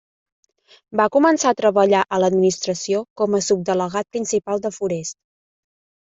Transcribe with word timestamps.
Va 1.01 1.05
començar 1.15 1.51
a 1.51 1.57
treballar 1.59 1.99
a 2.05 2.19
l'Administració 2.23 3.03
com 3.23 3.37
a 3.37 3.43
Subdelegat 3.49 4.11
Principal 4.19 4.67
de 4.67 4.75
Forests. 4.81 5.21